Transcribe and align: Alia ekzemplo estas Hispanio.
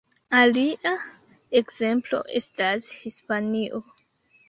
Alia 0.37 0.93
ekzemplo 1.61 2.25
estas 2.43 2.91
Hispanio. 3.07 3.87